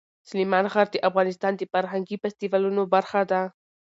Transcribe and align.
سلیمان 0.29 0.65
غر 0.73 0.87
د 0.91 0.95
افغانستان 1.09 1.53
د 1.55 1.61
فرهنګي 1.73 2.15
فستیوالونو 2.21 2.81
برخه 2.93 3.21
ده. 3.31 3.41